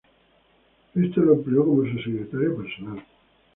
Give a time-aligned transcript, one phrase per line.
[0.95, 3.03] Éste lo empleó como su secretario personal.